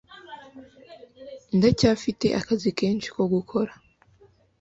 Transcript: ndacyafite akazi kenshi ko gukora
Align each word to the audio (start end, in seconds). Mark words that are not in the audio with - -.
ndacyafite 1.57 2.27
akazi 2.39 2.69
kenshi 2.79 3.07
ko 3.15 3.21
gukora 3.33 3.71